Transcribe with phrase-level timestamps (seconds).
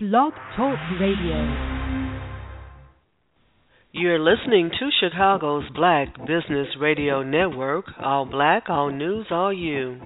[0.00, 2.14] Blog Talk Radio.
[3.90, 7.86] You're listening to Chicago's Black Business Radio Network.
[8.00, 10.00] All black, all news, all you.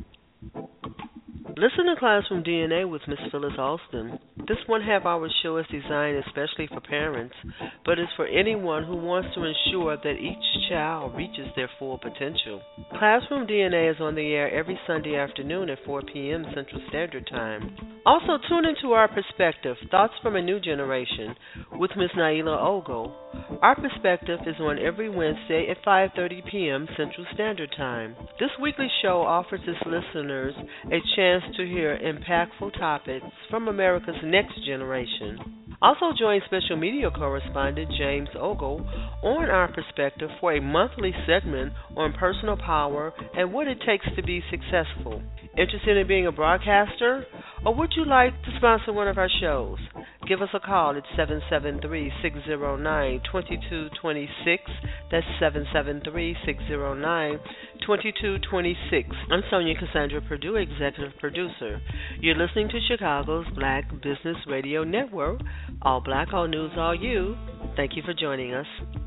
[1.63, 4.19] Listen to Classroom DNA with Miss Phyllis Alston.
[4.49, 7.37] This one half hour show is designed especially for parents,
[7.85, 12.61] but is for anyone who wants to ensure that each child reaches their full potential.
[12.99, 16.45] Classroom DNA is on the air every Sunday afternoon at 4 p.m.
[16.53, 17.77] Central Standard Time.
[18.05, 21.37] Also, tune into Our Perspective Thoughts from a New Generation
[21.75, 23.22] with Miss Naila Ogle.
[23.63, 26.89] Our Perspective is on every Wednesday at 5:30 p.m.
[26.97, 28.17] Central Standard Time.
[28.39, 30.55] This weekly show offers its listeners
[30.87, 35.39] a chance to hear impactful topics from America's next generation.
[35.81, 38.87] Also, join special media correspondent James Ogle
[39.23, 44.23] on Our Perspective for a monthly segment on personal power and what it takes to
[44.23, 45.21] be successful.
[45.57, 47.27] Interested in being a broadcaster?
[47.67, 49.79] Or would you like to sponsor one of our shows?
[50.33, 54.63] Give us a call at 773 609 2226.
[55.11, 57.39] That's 773 609
[57.85, 59.09] 2226.
[59.31, 61.83] I'm Sonja Cassandra Perdue, Executive Producer.
[62.19, 65.43] You're listening to Chicago's Black Business Radio Network.
[65.83, 67.37] All black, all news, all you.
[67.77, 69.02] Thank you for joining us.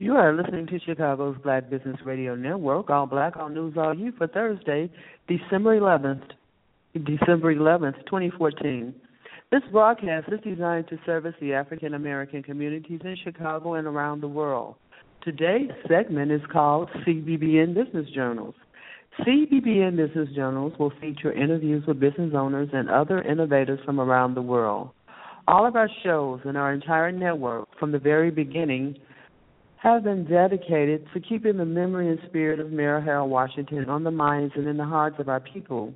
[0.00, 4.12] You are listening to Chicago's Black Business Radio Network, All Black, All News, All You
[4.16, 4.88] for Thursday,
[5.26, 6.22] December 11th,
[6.94, 8.94] December 11th, 2014.
[9.50, 14.28] This broadcast is designed to service the African American communities in Chicago and around the
[14.28, 14.76] world.
[15.24, 18.54] Today's segment is called CBBN Business Journals.
[19.22, 24.42] CBBN Business Journals will feature interviews with business owners and other innovators from around the
[24.42, 24.90] world.
[25.48, 28.96] All of our shows and our entire network from the very beginning
[29.82, 34.10] have been dedicated to keeping the memory and spirit of Mayor Harold Washington on the
[34.10, 35.94] minds and in the hearts of our people.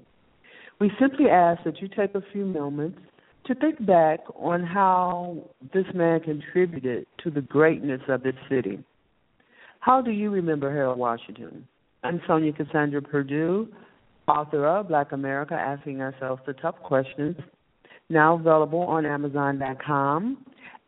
[0.80, 2.98] We simply ask that you take a few moments
[3.46, 8.82] to think back on how this man contributed to the greatness of this city.
[9.80, 11.66] How do you remember Harold Washington?
[12.04, 13.68] I'm Sonja Cassandra Perdue,
[14.28, 17.36] author of Black America Asking Ourselves the Tough Questions,
[18.08, 20.38] now available on Amazon.com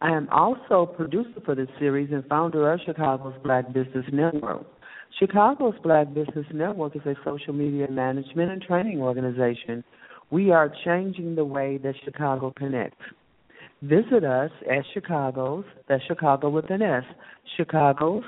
[0.00, 4.64] I am also producer for this series and founder of Chicago's Black Business Network.
[5.20, 9.84] Chicago's Black Business Network is a social media management and training organization.
[10.30, 13.04] We are changing the way that Chicago connects.
[13.82, 17.02] Visit us at Chicago's, that's Chicago with an S,
[17.56, 18.22] Chicago's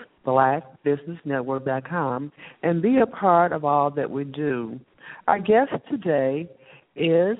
[2.62, 4.80] and be a part of all that we do.
[5.28, 6.48] Our guest today
[6.96, 7.36] is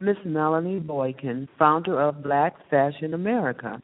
[0.00, 3.82] Miss Melody Boykin, founder of Black Fashion America.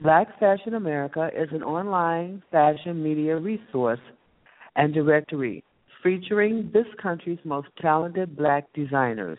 [0.00, 4.00] Black Fashion America is an online fashion media resource
[4.76, 5.64] and directory
[6.04, 9.38] featuring this country's most talented black designers,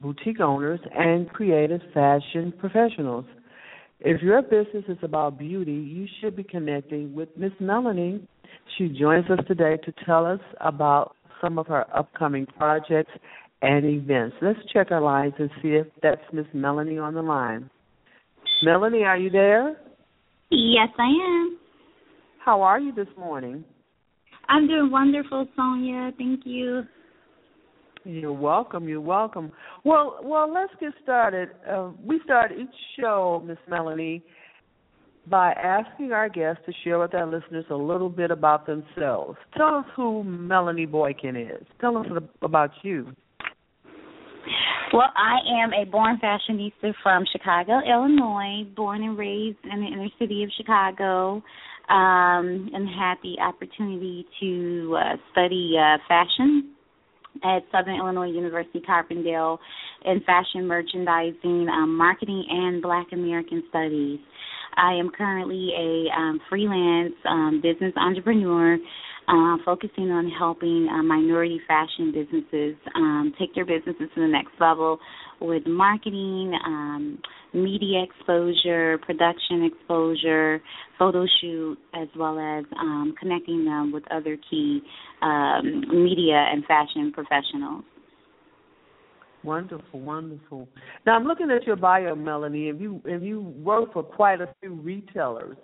[0.00, 3.24] boutique owners, and creative fashion professionals.
[4.00, 8.26] If your business is about beauty, you should be connecting with Miss Melody.
[8.76, 13.10] She joins us today to tell us about some of her upcoming projects
[13.60, 14.36] and events.
[14.40, 17.70] Let's check our lines and see if that's Miss Melody on the line.
[18.62, 19.76] Melody, are you there?
[20.50, 21.58] Yes, I am.
[22.44, 23.64] How are you this morning?
[24.48, 26.16] I'm doing wonderful, Sonja.
[26.16, 26.84] Thank you.
[28.04, 28.88] You're welcome.
[28.88, 29.52] You're welcome.
[29.84, 31.50] Well, well, let's get started.
[31.70, 32.68] Uh, we start each
[32.98, 34.22] show, Miss Melody,
[35.26, 39.36] by asking our guests to share with our listeners a little bit about themselves.
[39.56, 41.66] Tell us who Melody Boykin is.
[41.80, 42.06] Tell us
[42.42, 43.08] about you.
[44.92, 50.08] Well, I am a born fashionista from Chicago, Illinois, born and raised in the inner
[50.18, 51.42] city of Chicago,
[51.90, 56.74] um, and had the opportunity to uh, study uh, fashion
[57.44, 59.58] at Southern Illinois University Carbondale
[60.04, 64.18] in fashion merchandising, um, marketing, and Black American studies.
[64.76, 68.78] I am currently a um, freelance um, business entrepreneur
[69.28, 74.52] uh, focusing on helping uh, minority fashion businesses um, take their businesses to the next
[74.58, 74.98] level
[75.40, 77.18] with marketing, um,
[77.52, 80.60] media exposure, production exposure,
[80.98, 84.80] photo shoot, as well as um, connecting them with other key
[85.22, 87.84] um, media and fashion professionals.
[89.44, 90.68] Wonderful, wonderful.
[91.06, 94.48] Now I'm looking at your bio, Melody, and you and you work for quite a
[94.60, 95.56] few retailers.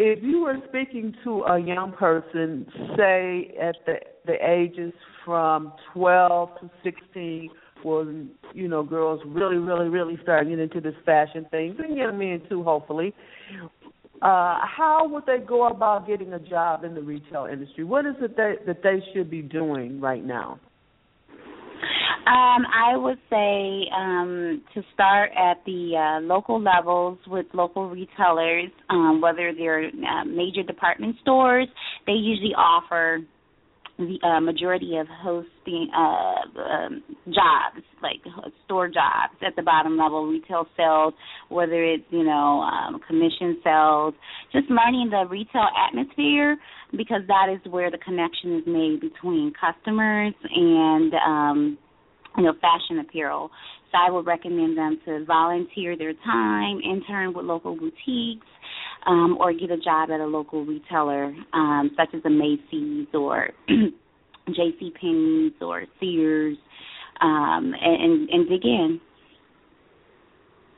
[0.00, 2.64] If you were speaking to a young person,
[2.96, 3.94] say at the
[4.26, 4.92] the ages
[5.24, 7.50] from 12 to 16,
[7.82, 12.16] when you know girls really, really, really start getting into this fashion thing, and young
[12.16, 13.12] men too, hopefully.
[14.22, 17.82] Uh, how would they go about getting a job in the retail industry?
[17.82, 20.60] What is it that that they should be doing right now?
[22.28, 28.70] Um, I would say um, to start at the uh, local levels with local retailers,
[28.90, 31.68] um, whether they're uh, major department stores,
[32.06, 33.20] they usually offer
[33.96, 38.20] the uh, majority of hosting uh, um, jobs, like
[38.66, 41.14] store jobs at the bottom level, retail sales,
[41.48, 44.12] whether it's you know um, commission sales,
[44.52, 46.58] just learning the retail atmosphere
[46.92, 51.78] because that is where the connection is made between customers and um,
[52.38, 53.50] you know, fashion apparel.
[53.90, 58.46] So I would recommend them to volunteer their time, intern with local boutiques,
[59.06, 63.50] um, or get a job at a local retailer, um, such as a Macy's or
[63.68, 64.92] J.C.
[65.00, 66.56] Penney's or Sears,
[67.20, 69.00] um, and, and dig in.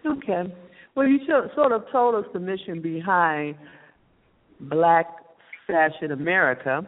[0.07, 0.55] Okay.
[0.95, 1.19] Well, you
[1.55, 3.57] sort of told us the mission behind
[4.61, 5.07] Black
[5.67, 6.87] Fashion America.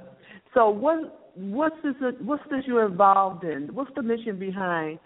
[0.54, 1.94] So, what what's this?
[2.20, 3.68] What's this you're involved in?
[3.74, 4.98] What's the mission behind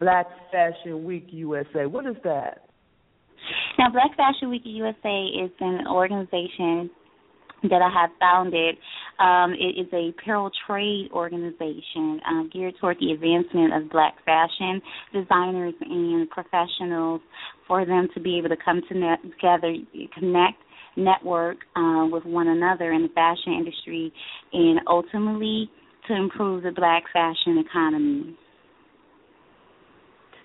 [0.00, 1.86] Black Fashion Week USA?
[1.86, 2.66] What is that?
[3.78, 6.90] Now, Black Fashion Week USA is an organization
[7.64, 8.76] that I have founded.
[9.18, 14.82] Um, it is a apparel trade organization uh, geared toward the advancement of black fashion
[15.12, 17.20] designers and professionals
[17.66, 19.74] for them to be able to come to net, together,
[20.18, 20.58] connect,
[20.96, 24.12] network uh, with one another in the fashion industry,
[24.52, 25.70] and ultimately
[26.08, 28.36] to improve the black fashion economy.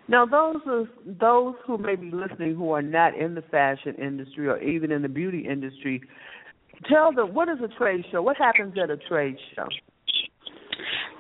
[0.08, 4.48] Now, those are, those who may be listening who are not in the fashion industry
[4.48, 6.02] or even in the beauty industry,
[6.92, 8.22] tell them what is a trade show?
[8.22, 9.68] What happens at a trade show?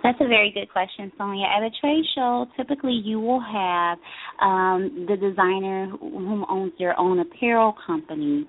[0.01, 1.45] That's a very good question, Sonja.
[1.45, 3.97] At a trade show, typically you will have
[4.41, 8.47] um, the designer who owns their own apparel company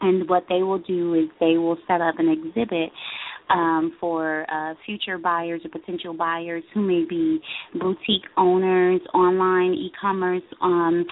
[0.00, 2.90] and what they will do is they will set up an exhibit
[3.50, 7.40] um, for uh, future buyers or potential buyers who may be
[7.74, 11.04] boutique owners, online e-commerce um,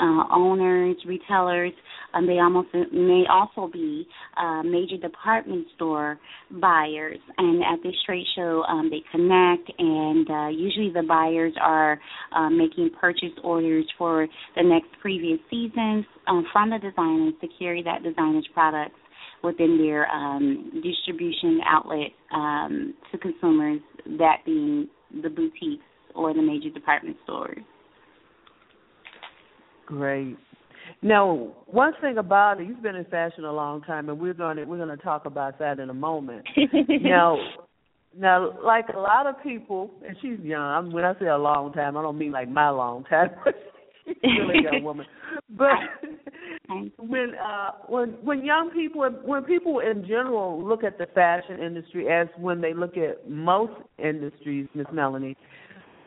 [0.00, 1.72] uh, owners, retailers.
[2.14, 6.18] Um, they almost may also be uh, major department store
[6.50, 7.18] buyers.
[7.38, 12.00] And at this trade show, um, they connect, and uh, usually the buyers are
[12.34, 17.82] uh, making purchase orders for the next previous seasons um, from the designers to carry
[17.82, 18.94] that designer's products
[19.44, 23.80] within their um, distribution outlet um, to consumers,
[24.18, 24.88] that being
[25.22, 25.84] the boutiques
[26.14, 27.58] or the major department stores.
[29.86, 30.36] Great.
[31.02, 34.56] Now, one thing about it, you've been in fashion a long time, and we're going
[34.56, 36.46] to we're going to talk about that in a moment.
[37.02, 37.36] now,
[38.16, 40.62] now, like a lot of people, and she's young.
[40.62, 43.30] I mean, when I say a long time, I don't mean like my long time.
[44.06, 45.06] she's really a young woman.
[45.50, 45.68] But
[46.68, 52.08] when uh when when young people when people in general look at the fashion industry
[52.08, 55.36] as when they look at most industries, Miss Melody,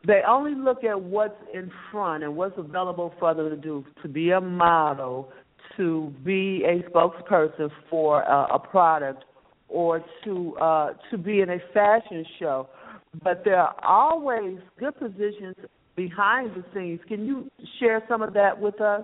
[0.05, 4.07] they only look at what's in front and what's available for them to do to
[4.07, 5.29] be a model,
[5.75, 9.25] to be a spokesperson for a, a product,
[9.69, 12.67] or to uh, to be in a fashion show.
[13.23, 15.55] But there are always good positions
[15.95, 16.99] behind the scenes.
[17.07, 17.49] Can you
[17.79, 19.03] share some of that with us?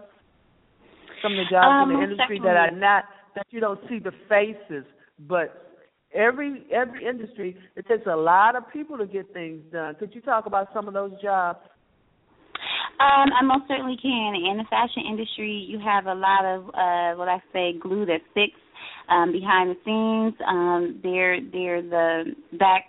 [1.24, 3.98] Some of the jobs um, in the industry that are not that you don't see
[3.98, 4.86] the faces,
[5.28, 5.74] but
[6.14, 9.96] every every industry it takes a lot of people to get things done.
[9.96, 11.60] Could you talk about some of those jobs?
[13.00, 14.36] Um, I most certainly can.
[14.36, 18.20] In the fashion industry, you have a lot of uh, what I say glue that
[18.32, 18.60] sticks
[19.10, 20.36] um, behind the scenes.
[20.48, 22.86] Um, they're they're the back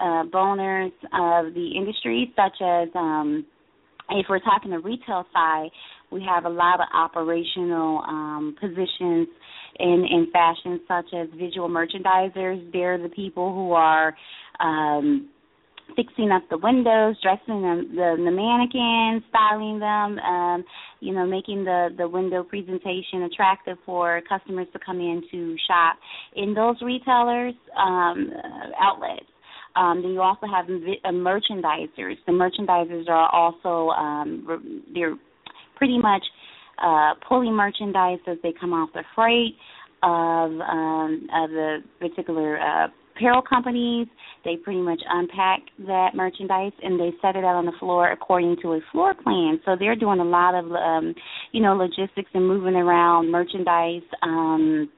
[0.00, 3.46] uh, boners of the industry, such as um,
[4.10, 5.68] if we're talking the retail side,
[6.14, 9.28] we have a lot of operational um, positions
[9.80, 12.72] in in fashion, such as visual merchandisers.
[12.72, 14.14] They're the people who are
[14.60, 15.28] um,
[15.96, 20.64] fixing up the windows, dressing them, the, the mannequins, styling them, um,
[21.00, 25.96] you know, making the the window presentation attractive for customers to come in to shop
[26.36, 28.30] in those retailers um,
[28.80, 29.26] outlets.
[29.76, 32.14] Um, then you also have uh, merchandisers.
[32.26, 35.16] The merchandisers are also um, they're
[35.76, 36.22] pretty much
[36.82, 39.56] uh, pulling merchandise as they come off the freight
[40.02, 44.06] of um, of the particular uh, apparel companies.
[44.44, 48.56] They pretty much unpack that merchandise and they set it out on the floor according
[48.62, 49.60] to a floor plan.
[49.64, 51.14] So they're doing a lot of um,
[51.52, 54.02] you know logistics and moving around merchandise.
[54.22, 54.90] Um,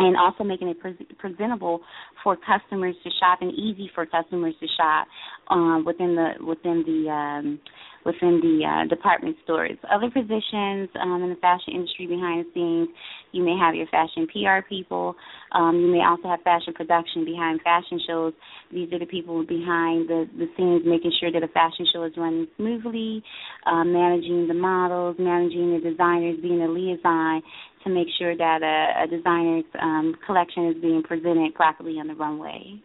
[0.00, 1.80] and also making it pre- presentable
[2.22, 5.08] for customers to shop and easy for customers to shop
[5.50, 7.60] um, within the within the um,
[8.08, 9.76] within the uh, department stores.
[9.92, 12.88] Other positions um, in the fashion industry behind the scenes,
[13.32, 15.14] you may have your fashion PR people.
[15.52, 18.32] Um, you may also have fashion production behind fashion shows.
[18.72, 22.16] These are the people behind the, the scenes, making sure that a fashion show is
[22.16, 23.22] running smoothly,
[23.66, 27.42] uh, managing the models, managing the designers, being a liaison
[27.84, 32.14] to make sure that a, a designer's um, collection is being presented properly on the
[32.14, 32.80] runway.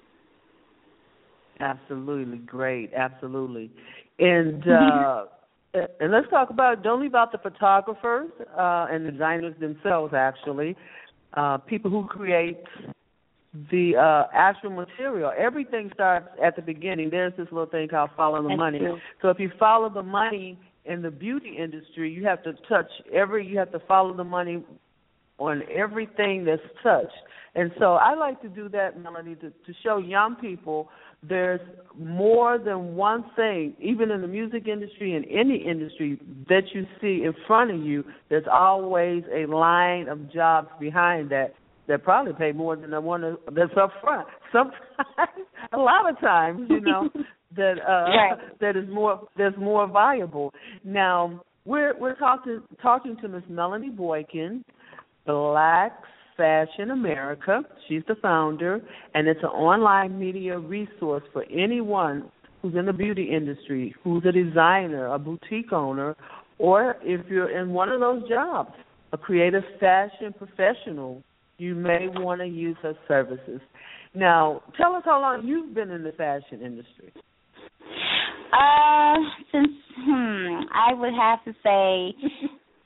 [1.59, 3.71] Absolutely great, absolutely,
[4.20, 5.25] and uh,
[6.00, 10.13] and let's talk about don't leave out the photographers uh, and designers themselves.
[10.13, 10.75] Actually,
[11.34, 12.63] uh, people who create
[13.72, 15.32] the uh actual material.
[15.38, 17.10] Everything starts at the beginning.
[17.10, 18.79] There's this little thing called follow the That's money.
[18.79, 19.00] True.
[19.22, 23.46] So if you follow the money in the beauty industry, you have to touch every
[23.46, 24.63] you have to follow the money
[25.38, 27.13] on everything that's touched.
[27.55, 30.89] And so I like to do that, Melody, to, to show young people
[31.27, 31.61] there's
[31.97, 37.23] more than one thing, even in the music industry and any industry that you see
[37.23, 41.53] in front of you, there's always a line of jobs behind that
[41.87, 44.27] that probably pay more than the one that's up front.
[44.51, 47.09] Sometimes, a lot of times, you know,
[47.55, 48.37] that uh right.
[48.61, 50.53] that is more that's more viable.
[50.83, 54.63] Now we're we're talking talking to Miss Melody Boykin,
[55.25, 55.93] Black
[56.37, 57.61] Fashion America.
[57.87, 58.81] She's the founder,
[59.13, 64.31] and it's an online media resource for anyone who's in the beauty industry, who's a
[64.31, 66.15] designer, a boutique owner,
[66.57, 68.71] or if you're in one of those jobs,
[69.11, 71.21] a creative fashion professional,
[71.57, 73.61] you may want to use her services.
[74.15, 77.11] Now, tell us how long you've been in the fashion industry.
[78.53, 79.15] Uh,
[79.51, 82.15] since hmm, I would have to say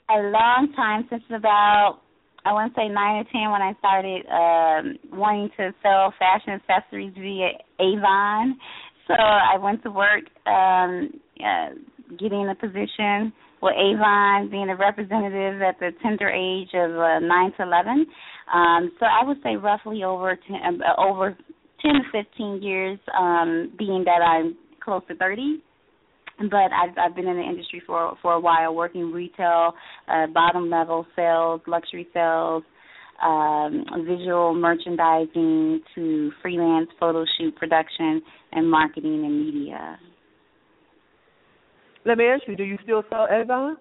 [0.10, 2.00] a long time since about
[2.48, 6.54] I want to say nine or ten when I started um, wanting to sell fashion
[6.54, 7.50] accessories via
[7.80, 8.58] Avon.
[9.08, 11.10] So I went to work, um,
[11.44, 11.70] uh,
[12.18, 17.52] getting a position with Avon, being a representative at the tender age of uh, nine
[17.58, 18.06] to eleven.
[18.54, 21.38] Um, so I would say roughly over ten, uh, over
[21.82, 25.62] ten to fifteen years, um, being that I'm close to thirty
[26.40, 29.74] but I've I've been in the industry for for a while, working retail,
[30.08, 32.64] uh, bottom level sales, luxury sales,
[33.24, 40.00] um, visual merchandising to freelance photo shoot production and marketing and media.
[42.06, 43.78] Let me ask you: Do you still sell Avon?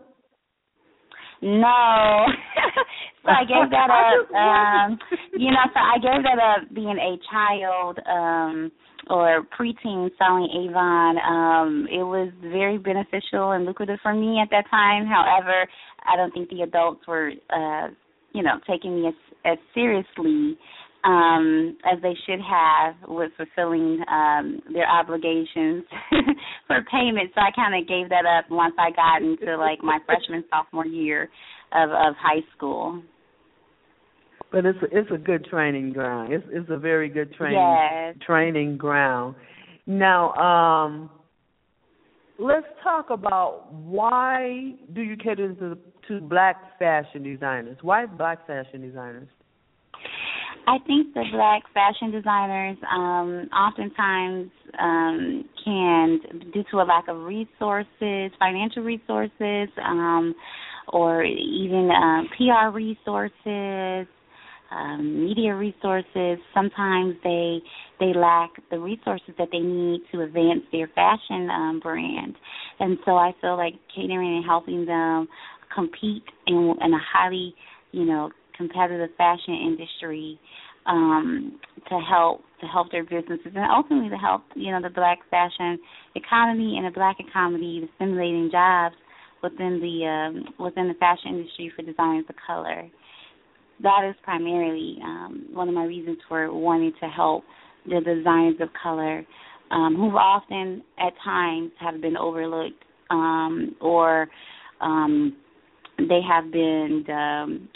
[1.43, 2.27] No.
[3.25, 4.31] so I gave that up.
[4.35, 4.99] Um,
[5.37, 7.99] you know, so I gave that up being a child.
[8.07, 8.73] um
[9.09, 14.65] or preteen selling Avon, um, it was very beneficial and lucrative for me at that
[14.69, 15.07] time.
[15.07, 15.67] However,
[16.05, 17.89] I don't think the adults were, uh,
[18.33, 19.15] you know, taking me as,
[19.45, 20.59] as seriously
[21.05, 25.85] um, as they should have with fulfilling um, their obligations
[26.67, 27.31] for payment.
[27.35, 30.87] So I kind of gave that up once I got into like my freshman sophomore
[30.87, 31.29] year
[31.73, 33.03] of of high school.
[34.53, 36.33] But it's a, it's a good training ground.
[36.33, 38.17] It's it's a very good training yes.
[38.25, 39.37] training ground.
[39.87, 41.11] Now, um,
[42.39, 47.79] let's talk about why do you cater to to black fashion designers?
[47.83, 49.29] Why black fashion designers?
[50.67, 56.21] I think the black fashion designers um, oftentimes um, can,
[56.53, 60.35] due to a lack of resources, financial resources, um,
[60.89, 64.09] or even um, PR resources,
[64.73, 66.39] um, media resources.
[66.53, 67.59] Sometimes they
[68.01, 72.35] they lack the resources that they need to advance their fashion um, brand,
[72.81, 75.29] and so I feel like catering and helping them
[75.73, 77.55] compete in, in a highly,
[77.93, 80.39] you know, competitive fashion industry
[80.87, 81.59] um,
[81.89, 85.79] to help to help their businesses and ultimately to help you know the black fashion
[86.15, 88.95] economy and the black economy, the stimulating jobs
[89.43, 92.89] within the um, within the fashion industry for designers of color.
[93.83, 97.45] That is primarily um, one of my reasons for wanting to help
[97.85, 99.25] the designers of color
[99.71, 104.29] um, who often at times have been overlooked um, or
[104.81, 105.37] um,
[105.99, 107.69] they have been um,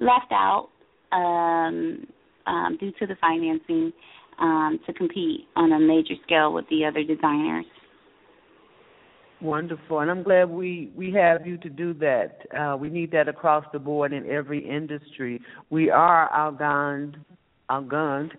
[0.00, 0.68] left out
[1.12, 2.06] um,
[2.46, 3.92] um, due to the financing
[4.40, 7.66] um, to compete on a major scale with the other designers.
[9.40, 12.38] Wonderful, and I'm glad we we have you to do that.
[12.58, 15.40] Uh, we need that across the board in every industry.
[15.70, 17.14] We are outgunned,
[17.70, 18.32] outgunned,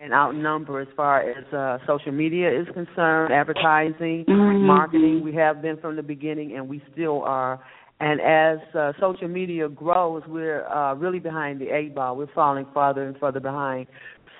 [0.00, 4.66] and outnumbered as far as uh, social media is concerned, advertising, mm-hmm.
[4.66, 5.22] marketing.
[5.22, 7.60] We have been from the beginning, and we still are.
[8.00, 12.16] And as uh, social media grows, we're uh, really behind the eight ball.
[12.16, 13.86] We're falling farther and farther behind.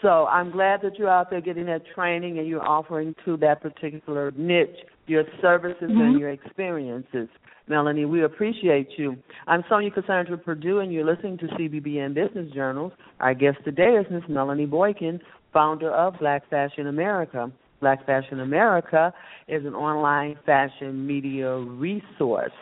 [0.01, 3.61] So I'm glad that you're out there getting that training and you're offering to that
[3.61, 6.01] particular niche your services mm-hmm.
[6.01, 7.29] and your experiences.
[7.69, 9.17] Melody, we appreciate you.
[9.47, 12.93] I'm Sonja Cassandra Perdue, and you're listening to CBBN Business Journals.
[13.21, 14.23] Our guest today is Ms.
[14.29, 15.21] Melody Boykin,
[15.53, 17.53] founder of Black Fashion America.
[17.81, 19.13] Black Fashion America
[19.49, 22.53] is an online fashion media resource.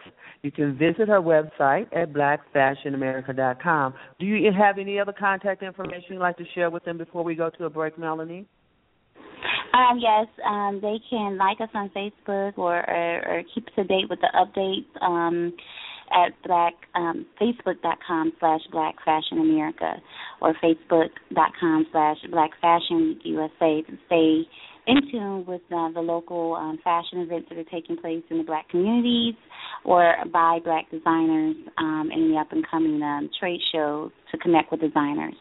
[0.42, 3.94] You can visit her website at blackfashionamerica.com.
[4.20, 7.34] Do you have any other contact information you'd like to share with them before we
[7.34, 8.46] go to a break, Melody?
[9.75, 13.84] Um, yes, um, they can like us on Facebook or, or, or keep us to
[13.84, 15.52] date with the updates um,
[16.10, 19.96] at black um, facebook.com slash black fashion america
[20.40, 24.42] or facebook.com slash black fashion usa to stay
[24.88, 28.45] in tune with uh, the local um, fashion events that are taking place in the
[28.45, 29.35] black communities
[29.85, 34.73] or by black designers um, in the up and coming um, trade shows to connect
[34.73, 35.35] with designers.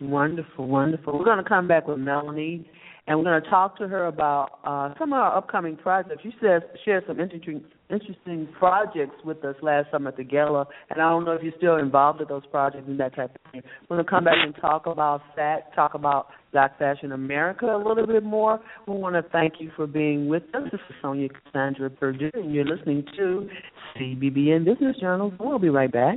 [0.00, 1.18] Wonderful, wonderful.
[1.18, 2.66] We're going to come back with Melody
[3.06, 6.22] and we're going to talk to her about uh, some of our upcoming projects.
[6.22, 11.00] She says shared some interesting interesting projects with us last summer at the gala, and
[11.00, 13.62] I don't know if you're still involved with those projects and that type of thing.
[13.88, 17.76] We're going to come back and talk about that, talk about Black Fashion America a
[17.76, 18.60] little bit more.
[18.86, 20.62] We want to thank you for being with us.
[20.70, 23.48] This is Sonja Cassandra Perdue, and you're listening to
[23.96, 25.32] CBBN Business Journals.
[25.38, 26.16] We'll be right back.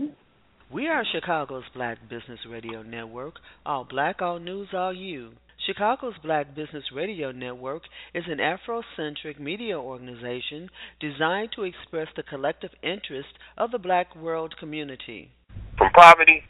[0.72, 3.36] We are Chicago's Black Business Radio Network.
[3.66, 5.34] All black, all news, all you.
[5.66, 12.72] Chicago's Black Business Radio Network is an Afrocentric media organization designed to express the collective
[12.84, 15.32] interest of the black world community.
[15.78, 16.44] From poverty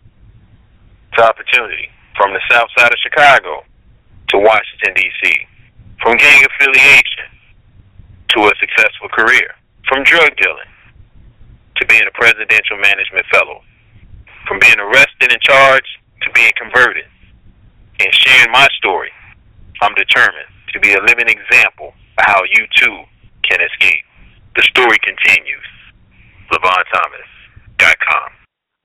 [1.16, 3.62] to opportunity, from the south side of Chicago
[4.30, 5.32] to Washington, D.C.,
[6.02, 7.30] from gang affiliation
[8.30, 9.54] to a successful career,
[9.88, 10.74] from drug dealing
[11.78, 13.62] to being a presidential management fellow,
[14.48, 17.06] from being arrested and charged to being converted
[18.04, 19.12] in sharing my story,
[19.82, 23.04] I'm determined to be a living example of how you too
[23.44, 24.04] can escape.
[24.56, 25.66] The story continues.
[26.52, 27.33] LevonThomas.com.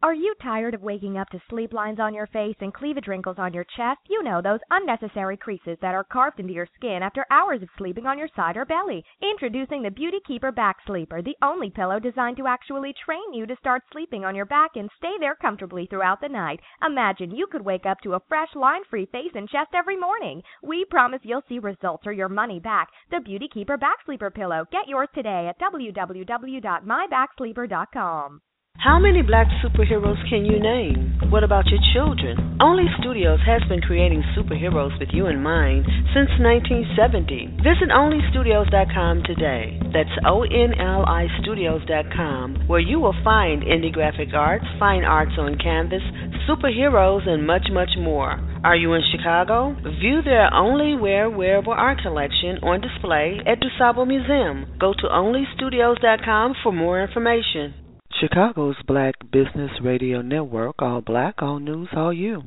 [0.09, 3.39] Are you tired of waking up to sleep lines on your face and cleavage wrinkles
[3.39, 4.01] on your chest?
[4.09, 8.07] You know, those unnecessary creases that are carved into your skin after hours of sleeping
[8.07, 9.05] on your side or belly.
[9.21, 13.55] Introducing the Beauty Keeper Back Sleeper, the only pillow designed to actually train you to
[13.57, 16.61] start sleeping on your back and stay there comfortably throughout the night.
[16.83, 20.43] Imagine you could wake up to a fresh, line free face and chest every morning.
[20.63, 22.89] We promise you'll see results or your money back.
[23.11, 24.65] The Beauty Keeper Back Sleeper Pillow.
[24.73, 28.41] Get yours today at www.mybacksleeper.com.
[28.79, 31.19] How many black superheroes can you name?
[31.31, 32.39] What about your children?
[32.61, 37.59] Onli Studios has been creating superheroes with you in mind since 1970.
[37.59, 39.81] Visit OnliStudios.com today.
[39.93, 46.03] That's O-N-L-I Studios.com, where you will find indie graphic arts, fine arts on canvas,
[46.49, 48.39] superheroes, and much, much more.
[48.63, 49.75] Are you in Chicago?
[49.99, 54.71] View their Onli Wear wearable art collection on display at DuSable Museum.
[54.79, 57.75] Go to OnliStudios.com for more information.
[58.21, 62.43] Chicago's Black Business Radio Network, all black, all news, all you.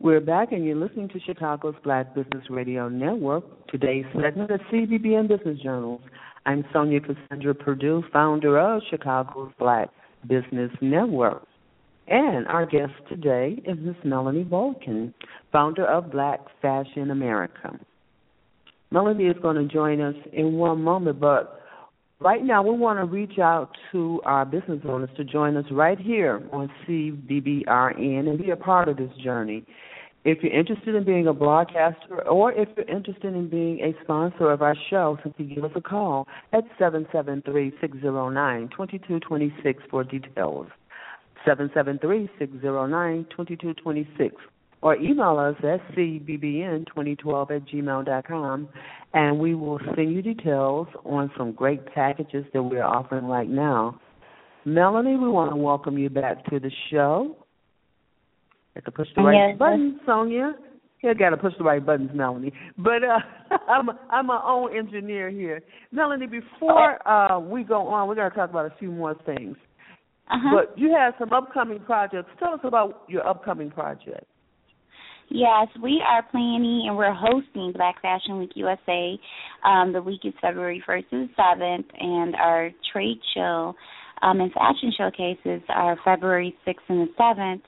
[0.00, 3.44] We're back, and you're listening to Chicago's Black Business Radio Network.
[3.68, 6.00] Today's segment is CBBN Business Journals.
[6.46, 9.90] I'm Sonja Cassandra Perdue, founder of Chicago's Black
[10.26, 11.46] Business Network.
[12.08, 15.14] And our guest today is Miss Melody Boykin,
[15.52, 17.78] founder of Black Fashion America.
[18.90, 21.60] Melody is going to join us in one moment, but
[22.20, 25.98] right now we want to reach out to our business owners to join us right
[25.98, 29.64] here on CBBRN and be a part of this journey.
[30.24, 34.50] if you're interested in being a broadcaster or if you're interested in being a sponsor
[34.50, 40.68] of our show, simply give us a call at 773-609-2226 for details.
[41.46, 44.32] 773-609-2226
[44.82, 48.68] or email us at cbbn2012 at gmail.com
[49.14, 54.00] and we will send you details on some great packages that we're offering right now.
[54.64, 57.36] Melody, we want to welcome you back to the show.
[58.74, 59.58] Have to push the right yes.
[59.58, 60.52] buttons, Sonja.
[61.02, 62.52] You got to push the right buttons, Melody.
[62.78, 63.18] But uh,
[63.68, 66.26] I'm I'm my own engineer here, Melody.
[66.26, 69.56] Before uh, we go on, we're going to talk about a few more things.
[70.30, 70.64] Uh-huh.
[70.66, 72.30] But you have some upcoming projects.
[72.38, 74.24] Tell us about your upcoming project.
[75.28, 79.18] Yes, we are planning and we're hosting Black Fashion Week USA.
[79.64, 83.74] Um, the week is February 1st to the 7th, and our trade show
[84.20, 87.62] um, and fashion showcases are February 6th and the 7th.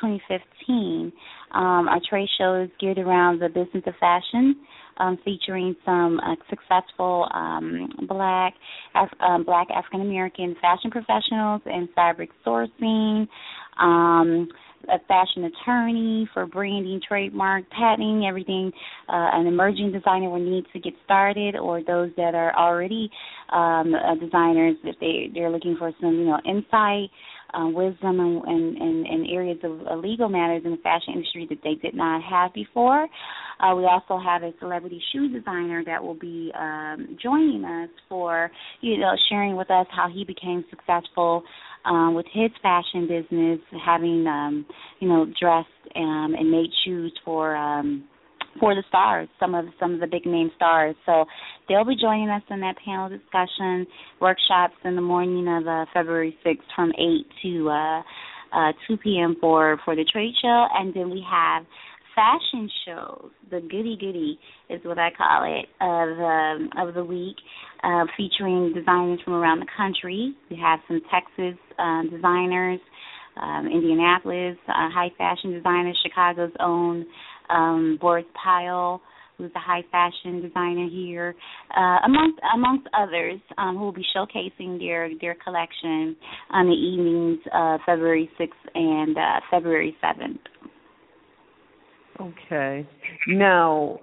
[0.00, 1.12] 2015.
[1.52, 4.56] Um, our trade show is geared around the business of fashion,
[4.98, 8.54] um, featuring some uh, successful um, black
[8.94, 13.26] Af- um, black African American fashion professionals in fabric sourcing.
[13.80, 14.48] Um,
[14.88, 18.72] a fashion attorney for branding, trademark, patenting, everything
[19.08, 23.10] uh, an emerging designer will need to get started, or those that are already
[23.52, 27.10] um, uh, designers if they they're looking for some you know insight
[27.54, 31.46] uh, wisdom and, and, and, and areas of uh, legal matters in the fashion industry
[31.48, 33.06] that they did not have before.
[33.60, 38.50] Uh, we also have a celebrity shoe designer that will be um, joining us for
[38.80, 41.42] you know sharing with us how he became successful
[41.84, 44.66] um, with his fashion business, having um,
[45.00, 47.56] you know dressed um, and made shoes for.
[47.56, 48.04] Um,
[48.58, 50.94] for the stars, some of some of the big name stars.
[51.06, 51.24] So
[51.68, 53.86] they'll be joining us in that panel discussion
[54.20, 58.02] workshops in the morning of uh, February 6th from 8 to uh,
[58.52, 59.36] uh, 2 p.m.
[59.40, 61.64] for for the trade show, and then we have
[62.14, 63.30] fashion shows.
[63.50, 67.36] The goody goody is what I call it of um, of the week,
[67.84, 70.34] uh, featuring designers from around the country.
[70.50, 72.80] We have some Texas uh, designers.
[73.40, 77.06] Um, Indianapolis, uh, high fashion designers, Chicago's own
[77.50, 79.00] um, Boris Pyle,
[79.36, 81.34] who's a high fashion designer here,
[81.76, 86.16] uh, amongst amongst others, um, who will be showcasing their their collection
[86.50, 90.38] on the evenings of February 6th and uh, February 7th.
[92.20, 92.88] Okay.
[93.28, 94.00] Now,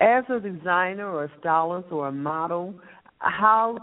[0.00, 2.74] as a designer or a stylist or a model,
[3.18, 3.76] how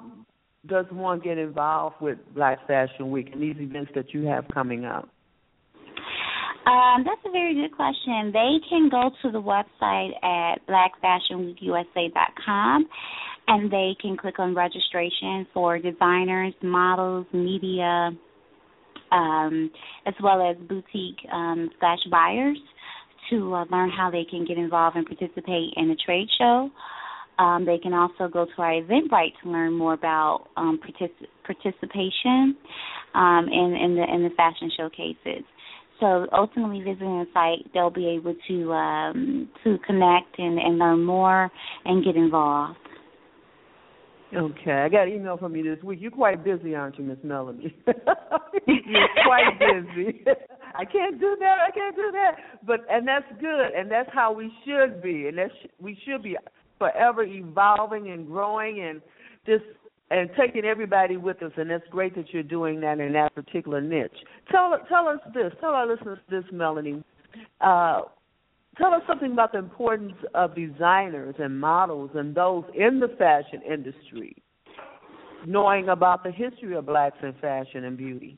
[0.68, 4.86] does one get involved with Black Fashion Week and these events that you have coming
[4.86, 5.10] up?
[6.66, 8.32] Um, that's a very good question.
[8.32, 12.88] They can go to the website at blackfashionweekusa.com
[13.48, 18.12] and they can click on registration for designers, models, media,
[19.12, 19.72] um,
[20.06, 22.60] as well as boutique um, slash buyers
[23.30, 26.70] to uh, learn how they can get involved and participate in the trade show.
[27.40, 32.58] Um, they can also go to our Eventbrite to learn more about um, partic- participation
[33.16, 35.46] um, in, in the in the fashion showcases.
[36.00, 41.04] So ultimately, visiting the site, they'll be able to um, to connect and, and learn
[41.04, 41.52] more
[41.86, 42.78] and get involved.
[44.36, 46.00] Okay, I got an email from you this week.
[46.02, 47.76] You're quite busy, aren't you, Miss Melody?
[47.88, 50.24] You're quite busy.
[50.76, 51.58] I can't do that.
[51.68, 52.36] I can't do that.
[52.66, 56.38] But and that's good, and that's how we should be, and that's we should be
[56.78, 59.02] forever evolving and growing and
[59.46, 59.64] just
[60.12, 63.82] and taking everybody with us, and it's great that you're doing that in that particular
[63.82, 64.12] niche.
[64.52, 65.52] Tell tell us this.
[65.60, 67.04] Tell our listeners this, Melody.
[67.62, 68.02] Uh,
[68.78, 73.62] tell us something about the importance of designers and models and those in the fashion
[73.70, 74.36] industry,
[75.46, 78.38] knowing about the history of blacks in fashion and beauty.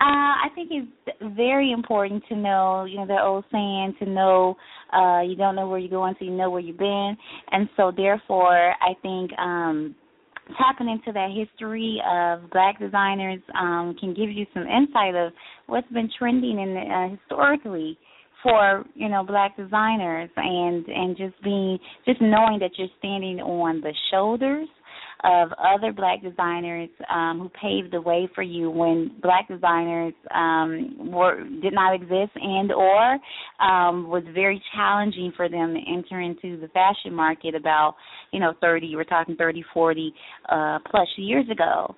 [0.00, 4.56] Uh, I think it's very important to know, you know, the old saying to know
[4.92, 7.16] uh you don't know where you're going so you know where you've been.
[7.52, 9.94] And so therefore I think um
[10.58, 15.32] tapping into that history of black designers um can give you some insight of
[15.66, 17.98] what's been trending in uh, historically
[18.42, 23.80] for you know black designers and and just being just knowing that you're standing on
[23.80, 24.68] the shoulders
[25.24, 31.12] of other black designers um, who paved the way for you when black designers um,
[31.12, 33.18] were did not exist and or
[33.60, 37.94] um, was very challenging for them to enter into the fashion market about
[38.32, 40.14] you know 30 we're talking 30 40
[40.48, 41.94] uh, plus years ago.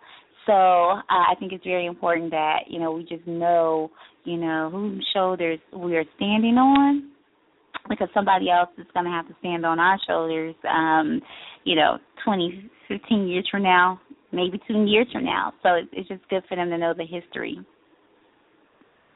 [0.46, 3.90] So uh, I think it's very important that you know we just know
[4.24, 7.10] you know whose shoulders we are standing on
[7.88, 11.20] because somebody else is going to have to stand on our shoulders um
[11.64, 14.00] you know 20 15 years from now,
[14.32, 15.52] maybe two years from now.
[15.62, 17.58] So it's, it's just good for them to know the history.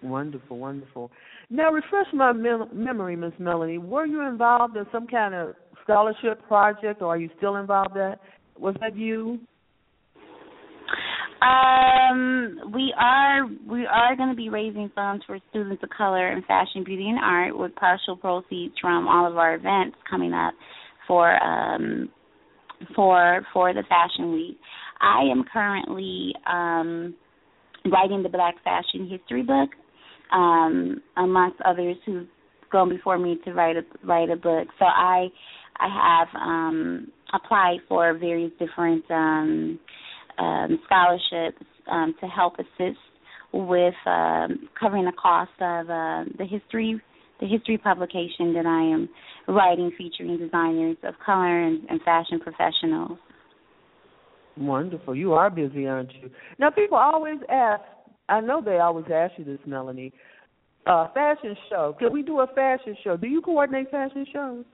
[0.03, 1.11] Wonderful, wonderful.
[1.51, 3.79] Now, refresh my mem- memory, Miss Melody.
[3.79, 7.95] Were you involved in some kind of scholarship project, or are you still involved?
[7.95, 8.21] That
[8.59, 9.41] was that you?
[11.41, 16.43] Um, we are we are going to be raising funds for students of color in
[16.43, 20.55] fashion, beauty, and art with partial proceeds from all of our events coming up
[21.07, 22.09] for um
[22.95, 24.59] for for the fashion week.
[25.01, 27.15] I am currently um
[27.91, 29.71] writing the Black Fashion History book,
[30.33, 32.27] um, amongst others who've
[32.71, 34.69] gone before me to write a write a book.
[34.79, 35.29] So I
[35.79, 39.79] I have um applied for various different um
[40.39, 42.99] um, scholarships um, to help assist
[43.53, 47.01] with um, covering the cost of uh, the history
[47.41, 49.09] the history publication that I am
[49.49, 53.19] writing featuring designers of color and, and fashion professionals.
[54.57, 55.15] Wonderful.
[55.15, 56.31] You are busy, aren't you?
[56.59, 57.83] Now, people always ask.
[58.29, 60.13] I know they always ask you this, Melody.
[60.87, 61.97] Uh, fashion show.
[61.99, 63.17] Can we do a fashion show?
[63.17, 64.65] Do you coordinate fashion shows?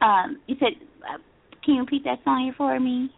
[0.00, 0.72] Um, you said,
[1.02, 1.18] uh,
[1.64, 3.10] can you repeat that song here for me?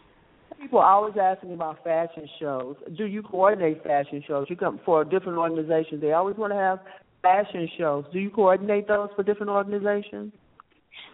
[0.60, 2.76] People are always asking about fashion shows.
[2.96, 4.46] Do you coordinate fashion shows?
[4.48, 6.00] You come for different organizations.
[6.00, 6.80] They always want to have
[7.22, 8.04] fashion shows.
[8.12, 10.32] Do you coordinate those for different organizations?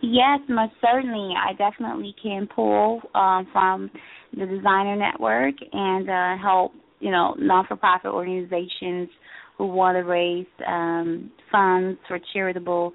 [0.02, 1.34] Yes, most certainly.
[1.36, 3.90] I definitely can pull um, from
[4.32, 9.08] the designer network and uh, help, you know, non-for-profit organizations
[9.56, 12.92] who want to raise um, funds for charitable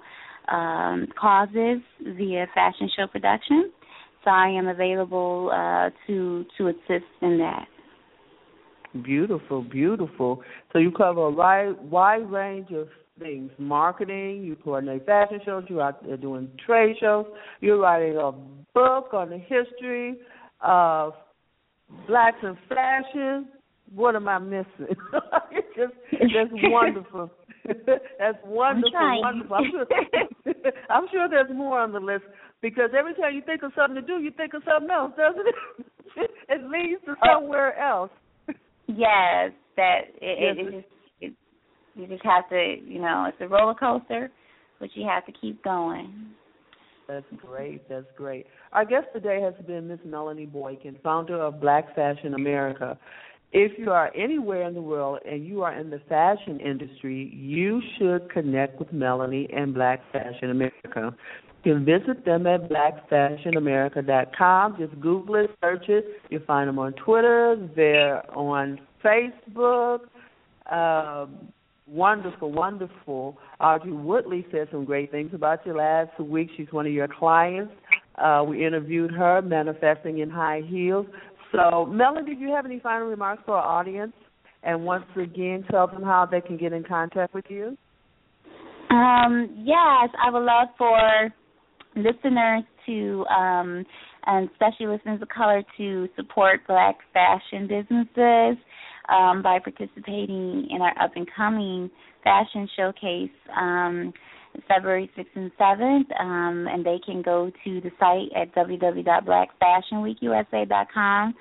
[0.48, 3.72] um, causes via fashion show production.
[4.24, 7.66] So I am available uh, to to assist in that.
[9.02, 10.42] Beautiful, beautiful.
[10.72, 12.88] So you cover a wide wide range of
[13.20, 14.42] things: marketing.
[14.42, 15.64] You coordinate fashion shows.
[15.68, 17.26] You're out there doing trade shows.
[17.60, 18.32] You're writing a
[18.74, 20.16] book on the history
[20.60, 21.12] of
[22.06, 23.48] blacks and fashion.
[23.94, 24.64] What am I missing?
[25.50, 27.30] it's just that's wonderful.
[27.64, 29.56] that's wonderful, I'm wonderful.
[29.56, 30.54] I'm sure,
[30.90, 32.24] I'm sure there's more on the list
[32.62, 35.46] because every time you think of something to do, you think of something else, doesn't
[35.46, 36.30] it?
[36.48, 37.34] it leads to oh.
[37.34, 38.10] somewhere else.
[38.86, 40.84] Yes, that it, Yes, it, it,
[41.94, 44.30] you just have to, you know, it's a roller coaster,
[44.78, 46.30] but you have to keep going.
[47.08, 47.88] That's great.
[47.88, 48.46] That's great.
[48.72, 52.96] Our guest today has been Miss Melody Boykin, founder of Black Fashion America.
[53.52, 57.82] If you are anywhere in the world and you are in the fashion industry, you
[57.98, 61.12] should connect with Melody and Black Fashion America.
[61.64, 64.76] You can visit them at blackfashionamerica.com.
[64.78, 66.04] Just Google it, search it.
[66.30, 67.68] You'll find them on Twitter.
[67.74, 70.02] They're on Facebook.
[70.70, 71.52] Um,
[71.90, 73.36] wonderful, wonderful.
[73.60, 76.48] Audrey Woodley said some great things about you last week.
[76.56, 77.72] She's one of your clients.
[78.16, 81.06] Uh, we interviewed her, Manifesting in High Heels.
[81.52, 84.12] So, Melody, do you have any final remarks for our audience?
[84.62, 87.76] And once again, tell them how they can get in contact with you.
[88.90, 91.32] Um, yes, I would love for
[91.96, 93.84] listeners to, um,
[94.26, 98.62] and especially listeners of color, to support Black fashion businesses
[99.10, 101.90] um, by participating in our up and coming
[102.22, 104.12] fashion showcase um,
[104.68, 106.20] February 6th and 7th.
[106.20, 111.34] Um, and they can go to the site at www.blackfashionweekusa.com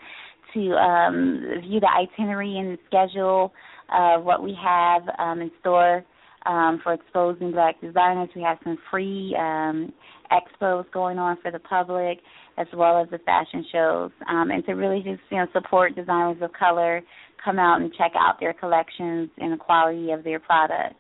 [0.54, 3.54] to um, view the itinerary and the schedule
[3.94, 6.04] of what we have um, in store
[6.46, 8.30] um, for exposing black designers.
[8.36, 12.20] We have some free expos going on for the public
[12.60, 14.12] as well as the fashion shows.
[14.30, 17.02] Um, and to really just you know support designers of color,
[17.44, 20.96] come out and check out their collections and the quality of their products.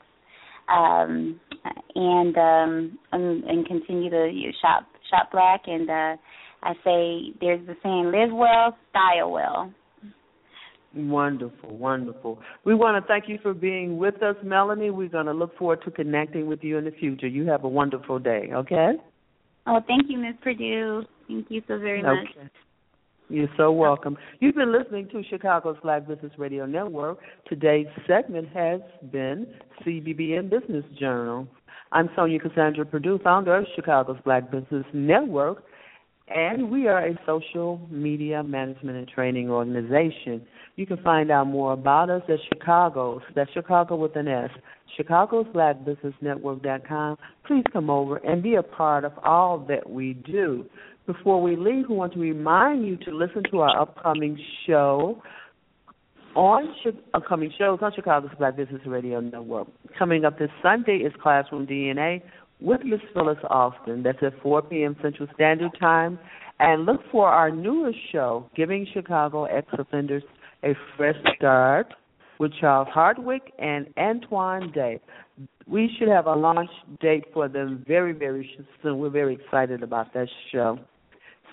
[0.69, 1.39] Um,
[1.95, 6.15] and, um, and and continue to you know, shop shop black and uh
[6.61, 9.73] I say there's the saying live well, style well.
[10.93, 12.39] Wonderful, wonderful.
[12.65, 14.89] We want to thank you for being with us, Melody.
[14.89, 17.27] We're going to look forward to connecting with you in the future.
[17.27, 18.93] You have a wonderful day, okay?
[19.69, 20.33] Oh, thank you, Ms.
[20.41, 21.03] Perdue.
[21.27, 22.25] Thank you so very much.
[23.29, 24.17] You're so welcome.
[24.39, 27.19] You've been listening to Chicago's Black Business Radio Network.
[27.47, 29.45] Today's segment has been
[29.85, 31.47] CBBN Business Journal.
[31.91, 35.63] I'm Sonja Cassandra Perdue, founder of Chicago's Black Business Network,
[36.29, 40.41] and we are a social media management and training organization.
[40.77, 44.49] You can find out more about us at Chicago's, that's Chicago with an S,
[44.97, 45.45] Chicago's.
[47.47, 50.65] Please come over and be a part of all that we do.
[51.07, 55.21] Before we leave, we want to remind you to listen to our upcoming show
[56.35, 56.73] on
[57.13, 59.67] upcoming shows on Chicago's Black Business Radio Network.
[59.97, 62.21] Coming up this Sunday is Classroom DNA
[62.61, 64.03] with Miss Phyllis Austin.
[64.03, 64.95] That's at 4 p.m.
[65.01, 66.19] Central Standard Time.
[66.59, 70.23] And look for our newest show, Giving Chicago Ex Offenders
[70.63, 71.87] a Fresh Start.
[72.39, 74.99] With Charles Hardwick and Antoine Day.
[75.67, 78.49] We should have a launch date for them very, very
[78.81, 78.97] soon.
[78.97, 80.79] We're very excited about that show.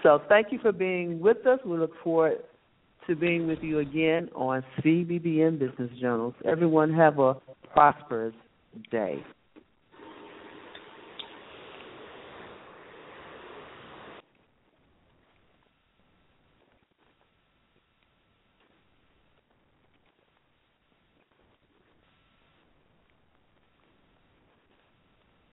[0.02, 1.58] So thank you for being with us.
[1.66, 2.38] We look forward
[3.06, 6.34] to being with you again on CBBN Business Journals.
[6.44, 7.36] Everyone have a
[7.72, 8.34] prosperous
[8.90, 9.22] day.